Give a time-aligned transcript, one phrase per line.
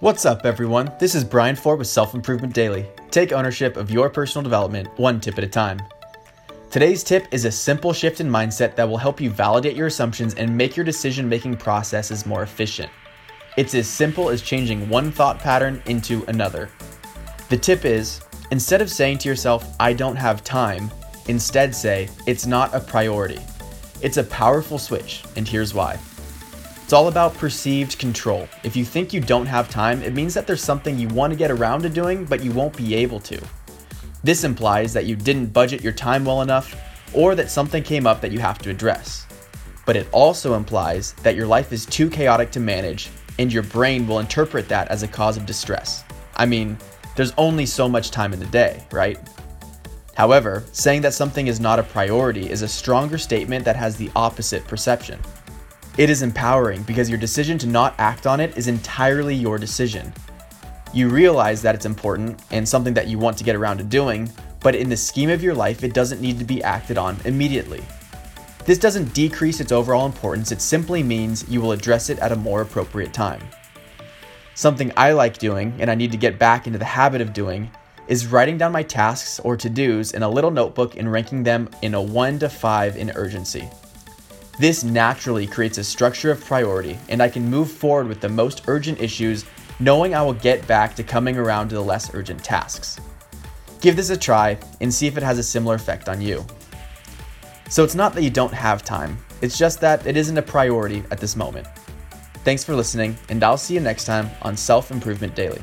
[0.00, 0.92] What's up, everyone?
[0.98, 2.84] This is Brian Ford with Self Improvement Daily.
[3.12, 5.80] Take ownership of your personal development one tip at a time.
[6.68, 10.34] Today's tip is a simple shift in mindset that will help you validate your assumptions
[10.34, 12.90] and make your decision making processes more efficient.
[13.56, 16.70] It's as simple as changing one thought pattern into another.
[17.48, 18.20] The tip is
[18.50, 20.90] instead of saying to yourself, I don't have time,
[21.28, 23.38] instead say, it's not a priority.
[24.02, 26.00] It's a powerful switch, and here's why.
[26.84, 28.46] It's all about perceived control.
[28.62, 31.36] If you think you don't have time, it means that there's something you want to
[31.36, 33.42] get around to doing, but you won't be able to.
[34.22, 36.76] This implies that you didn't budget your time well enough,
[37.14, 39.26] or that something came up that you have to address.
[39.86, 43.08] But it also implies that your life is too chaotic to manage,
[43.38, 46.04] and your brain will interpret that as a cause of distress.
[46.36, 46.76] I mean,
[47.16, 49.18] there's only so much time in the day, right?
[50.14, 54.10] However, saying that something is not a priority is a stronger statement that has the
[54.14, 55.18] opposite perception.
[55.96, 60.12] It is empowering because your decision to not act on it is entirely your decision.
[60.92, 64.28] You realize that it's important and something that you want to get around to doing,
[64.58, 67.80] but in the scheme of your life, it doesn't need to be acted on immediately.
[68.64, 72.36] This doesn't decrease its overall importance, it simply means you will address it at a
[72.36, 73.42] more appropriate time.
[74.56, 77.70] Something I like doing, and I need to get back into the habit of doing,
[78.08, 81.68] is writing down my tasks or to dos in a little notebook and ranking them
[81.82, 83.68] in a 1 to 5 in urgency.
[84.58, 88.62] This naturally creates a structure of priority, and I can move forward with the most
[88.68, 89.44] urgent issues,
[89.80, 93.00] knowing I will get back to coming around to the less urgent tasks.
[93.80, 96.46] Give this a try and see if it has a similar effect on you.
[97.68, 101.02] So it's not that you don't have time, it's just that it isn't a priority
[101.10, 101.66] at this moment.
[102.44, 105.60] Thanks for listening, and I'll see you next time on Self Improvement Daily.